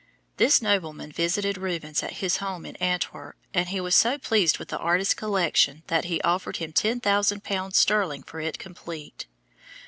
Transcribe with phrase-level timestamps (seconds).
[0.37, 4.69] This nobleman visited Rubens at his home in Antwerp and he was so pleased with
[4.69, 9.27] the artist's collection that he offered him ten thousand pounds sterling for it complete.